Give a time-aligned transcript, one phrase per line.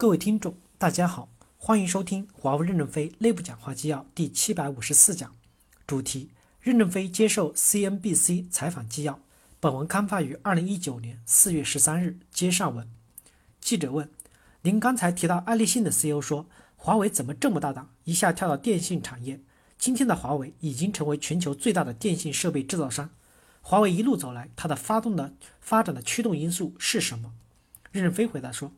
[0.00, 5.34] 各位听众，大家好，欢迎收听华为任正非内部讲话纪要第七百五十四讲，
[5.88, 9.18] 主题：任正非接受 CNBC 采访纪要。
[9.58, 12.16] 本文刊发于二零一九年四月十三日。
[12.30, 12.88] 接上文，
[13.60, 14.08] 记者问：
[14.62, 16.46] 您刚才提到爱立信的 CEO 说，
[16.76, 19.40] 华为怎么这么大胆，一下跳到电信产业？
[19.80, 23.10] 今天的华为已经成为全球最大的电信设备制造商。
[23.60, 27.32] 华为一路走来，它的发动的发展的驱动因素是什么？
[27.90, 28.70] 任正非回答说：“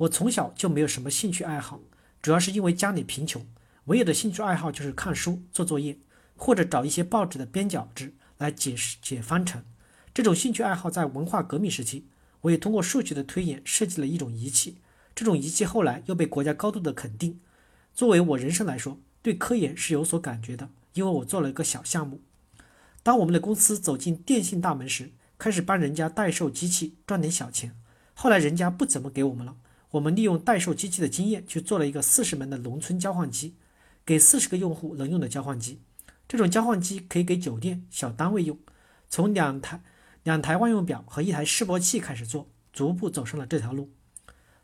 [0.00, 1.80] 我从小就没有什么兴趣爱好，
[2.22, 3.46] 主要是因为家里贫穷，
[3.84, 5.98] 唯有的兴趣爱好就是看书、做作业，
[6.36, 9.62] 或者找一些报纸的边角纸来解释解方程。
[10.14, 12.06] 这种兴趣爱好在文化革命时期，
[12.40, 14.78] 我也通过数学的推演设计了一种仪器，
[15.14, 17.38] 这种仪器后来又被国家高度的肯定。
[17.92, 22.22] 作为我人生来说，对科研是有所感觉的，因为我做了一个小项目。”
[23.04, 27.76] 当我们的公司走进电信大门时，开始帮人家代售机器赚点小钱。
[28.14, 29.56] 后来人家不怎么给我们了，
[29.92, 33.56] 我们利用代售机器的经验去做了一个四十门的农村交换机，
[34.04, 35.80] 给四十个用户能用的交换机。
[36.28, 38.56] 这种交换机可以给酒店、小单位用。
[39.08, 39.82] 从两台
[40.22, 43.90] 两台万用表和一台示波器开始做，逐步走上了这条路。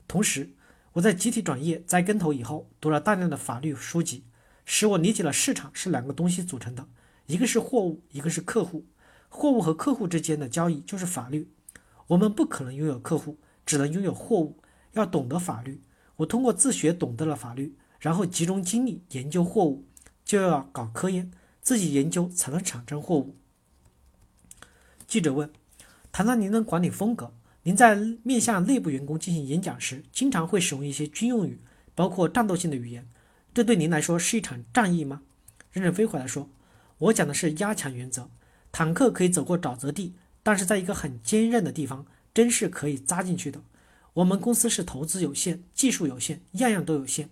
[0.07, 0.51] 同时，
[0.93, 4.23] 我在集体转业栽跟头以后，读了大量的法律书籍，
[4.65, 6.87] 使我理解了市场是两个东西组成的。
[7.27, 8.87] 一个是货物，一个是客户。
[9.29, 11.51] 货物和客户之间的交易就是法律。
[12.07, 14.61] 我们不可能拥有客户，只能拥有货物。
[14.97, 15.81] 要懂得法律，
[16.17, 19.85] 我通过自学懂得了法律，然后集中精力研究货物，
[20.25, 21.31] 就要搞科研，
[21.61, 23.37] 自己研究才能产生货物。
[25.07, 25.51] 记者问：
[26.11, 27.33] 谈谈您的管理风格？
[27.63, 31.61] 您在面向内部员工进行演讲时，经常会使用一些军用语，
[31.95, 33.07] 包括战斗性的语言，
[33.53, 35.23] 这对您来说是一场战役吗？
[35.73, 36.49] 任正非回答说。
[36.99, 38.31] 我讲的是压强原则，
[38.73, 43.61] 坦克可以走过沼泽地，但是在一个很坚韧的地方，针是可以扎进去的。
[44.17, 47.29] 我们公司是投资有限，技术有限，样样都有限。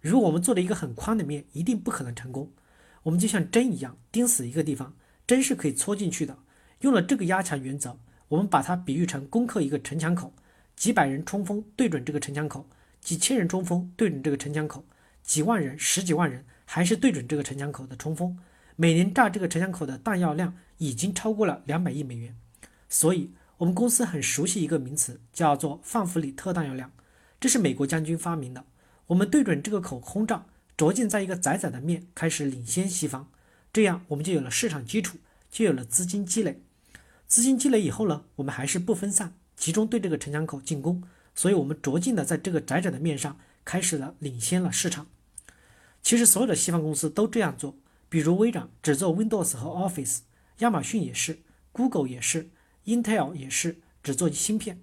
[0.00, 2.50] 如果我们做了一个很宽的面，一定不可能成功。
[3.02, 4.94] 我们就像针一样，钉死一个地方，
[5.26, 6.38] 针是可以戳进去的。
[6.80, 7.98] 用了这个压强原则，
[8.28, 10.32] 我们把它比喻成攻克一个城墙口，
[10.74, 12.66] 几百人冲锋对准这个城墙口，
[13.02, 14.86] 几千人冲锋对准这个城墙口，
[15.22, 18.38] 几万人、十几万人还是对准这个城墙口的冲锋。
[18.76, 22.34] 每年炸这个城墙口的弹药量已经超过了两百亿美元，
[22.88, 23.32] 所以
[23.62, 26.90] 我们公司很熟悉一个名词，叫做范弗里特弹药量，
[27.38, 28.64] 这是美国将军发明的。
[29.06, 30.46] 我们对准这个口轰炸，
[30.76, 33.28] 着进在一个窄窄的面，开始领先西方，
[33.72, 35.18] 这样我们就有了市场基础，
[35.48, 36.60] 就有了资金积累。
[37.28, 45.06] 资金积累以后呢，我们还是不分散，集中对这个城墙口进攻，所以我们着进的在这个窄窄的面上开始了领先了市场。
[46.02, 47.76] 其实所有的西方公司都这样做。
[48.08, 50.18] 比如微软只做 Windows 和 Office，
[50.58, 51.38] 亚马逊也是
[51.70, 52.50] ，Google 也是
[52.84, 54.80] ，Intel 也是只做芯片。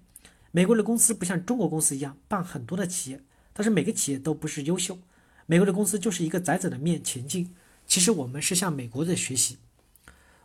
[0.50, 3.22] 美国的公司不像中国公司一样办很多的企业，
[3.52, 4.98] 但是每个企业都不是优秀。
[5.46, 7.54] 美国的公司就是一个窄窄的面前进。
[7.86, 9.58] 其实我们是向美国的学习。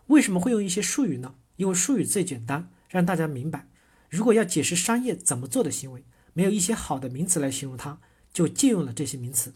[0.06, 1.34] 为什么会用一些术语呢？
[1.56, 3.68] 因为术语最简单，让大家明白。
[4.10, 7.98] 如果要解释商业怎么做的行为，没有一些好的名词来形容它，
[8.32, 9.54] 就借用了这些名词。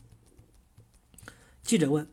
[1.62, 2.06] 记者问。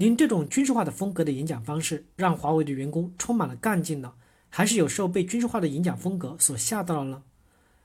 [0.00, 4.14] 您这种军事化的风格的演讲方式，让华为的员工充满了干劲呢，
[4.50, 7.22] 还是有时候被军事化的演讲风格所吓到了呢？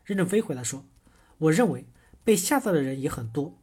[0.04, 0.86] 任正非回答说
[1.38, 1.86] ：“我认为
[2.24, 3.58] 被吓到的人也很多，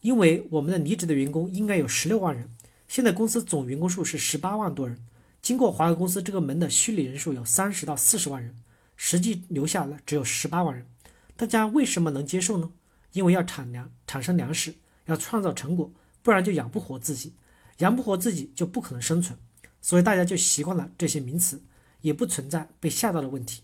[0.00, 2.50] 因为我们的离职的员工应该有十六万人，
[2.88, 4.98] 现在公司总员工数是十八万多人，
[5.40, 8.56] 经过华为公司这个门的虚拟人数有三十到四十万人，
[8.96, 10.86] 实际留下了只有十八万人。
[11.36, 12.70] 大家为什么能接受呢？
[13.12, 14.74] 因为要产粮，产生粮食，
[15.06, 17.34] 要创造成果，不然就养不活自己。”
[17.78, 19.36] 养不活自己就不可能生存，
[19.82, 21.60] 所以大家就习惯了这些名词，
[22.04, 23.62] 也不存在被吓到的问题。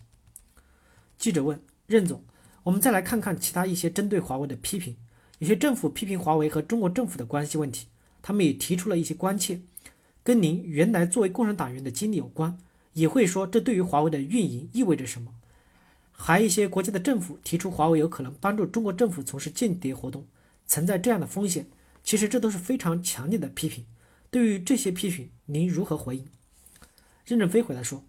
[1.19, 2.25] 记者问任总
[2.65, 4.97] ：“我们再来看看其他一些针对华为的批评，
[5.39, 7.89] 有些政府批评华为和中国政府的关系问题，
[8.23, 9.61] 他们也提出了一些关切，
[10.23, 12.57] 跟您原来作为共产党员的经历有关，
[12.95, 15.35] 也会说这对于华为的运营意味着什么。
[16.11, 20.27] 还一些国家的政府提出华为有可能帮助中国政府从事间谍活动，
[20.67, 21.67] 存在这样的风险。
[22.03, 23.85] 其实这都是非常强烈的批评。”
[24.31, 26.25] 对于这些批评，您如何回应？
[27.27, 28.05] 任正非回答说：“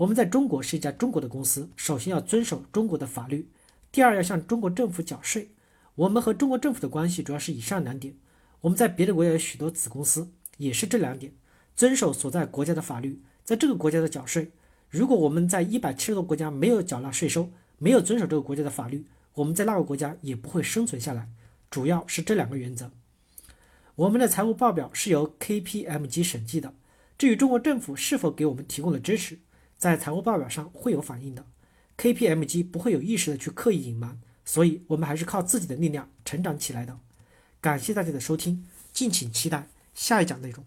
[0.00, 3.46] 我们在中国是一家中国的公司，首先要遵守中国的法律，
[3.92, 5.50] 第二要向中国政府缴税。
[5.94, 8.14] 我们和中国政府的关系主要是以上两点。
[8.62, 11.34] 我们在别的国家有许多子公司，也是这两点：
[11.76, 14.50] 遵守所在国家的法律，在这个国家的缴税。
[14.88, 19.04] 如果我们在一百七十多个国家没有缴纳税收，没有遵守这个国家的法律，
[19.34, 21.28] 我们在那个国家也不会生存下来。
[21.70, 22.90] 主要是这两个原则。”
[23.96, 26.72] 我们的财务报表是由 KPMG 审计的。
[27.18, 29.38] 至于中国政府是否给我们提供了支持，
[29.80, 31.46] 在财务报表上会有反映的。
[31.96, 36.98] KPMG 不会有意识的去刻意隐瞒，所以我们还是靠自己的力量成长起来的。
[37.62, 40.62] 感谢大家的收听，敬请期待下一讲内容。